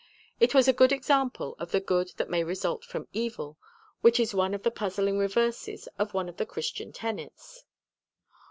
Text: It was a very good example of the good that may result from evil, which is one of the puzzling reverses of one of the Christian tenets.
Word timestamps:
It 0.39 0.55
was 0.55 0.67
a 0.67 0.73
very 0.73 0.77
good 0.77 0.91
example 0.93 1.55
of 1.59 1.69
the 1.71 1.79
good 1.79 2.13
that 2.17 2.27
may 2.27 2.43
result 2.43 2.83
from 2.83 3.07
evil, 3.13 3.59
which 4.01 4.19
is 4.19 4.33
one 4.33 4.55
of 4.55 4.63
the 4.63 4.71
puzzling 4.71 5.19
reverses 5.19 5.87
of 5.99 6.15
one 6.15 6.27
of 6.27 6.37
the 6.37 6.45
Christian 6.47 6.91
tenets. 6.91 7.65